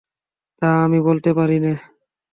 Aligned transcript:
তা 0.61 0.69
আমি 0.83 0.99
বলতে 1.01 1.29
পারি 1.33 1.57
নে। 1.59 1.73